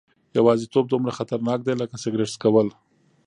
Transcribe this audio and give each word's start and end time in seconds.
یوازیتوب 0.37 0.85
دومره 0.89 1.11
خطرناک 1.17 1.59
دی 1.65 1.73
لکه 1.81 1.95
سګرټ 2.03 2.29
څکول. 2.35 2.67